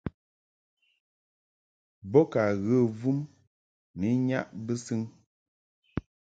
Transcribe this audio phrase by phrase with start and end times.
[2.11, 3.19] Bo ka ŋgə vum
[3.99, 5.01] ni nnyaʼ bɨsɨŋ.